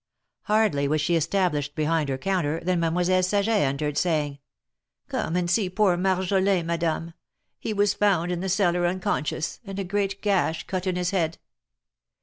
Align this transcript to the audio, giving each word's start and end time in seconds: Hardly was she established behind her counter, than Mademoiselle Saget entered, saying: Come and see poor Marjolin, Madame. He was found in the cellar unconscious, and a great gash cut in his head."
Hardly 0.45 0.87
was 0.87 0.99
she 0.99 1.15
established 1.15 1.75
behind 1.75 2.09
her 2.09 2.17
counter, 2.17 2.59
than 2.59 2.79
Mademoiselle 2.79 3.21
Saget 3.21 3.61
entered, 3.61 3.99
saying: 3.99 4.39
Come 5.09 5.35
and 5.35 5.47
see 5.47 5.69
poor 5.69 5.95
Marjolin, 5.95 6.65
Madame. 6.65 7.13
He 7.59 7.71
was 7.71 7.93
found 7.93 8.31
in 8.31 8.39
the 8.39 8.49
cellar 8.49 8.87
unconscious, 8.87 9.59
and 9.63 9.77
a 9.77 9.83
great 9.83 10.19
gash 10.23 10.65
cut 10.65 10.87
in 10.87 10.95
his 10.95 11.11
head." 11.11 11.37